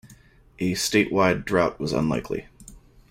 A 0.57 0.73
state-wide 0.73 1.45
drought 1.45 1.79
was 1.79 1.93
unlikely. 1.93 2.47